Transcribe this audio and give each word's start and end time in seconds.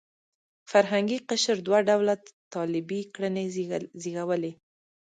فرهنګي 0.71 1.19
قشر 1.29 1.57
دوه 1.67 1.79
ډوله 1.87 2.15
طالبي 2.53 3.01
کړنې 3.15 3.43
زېږولې. 4.03 4.51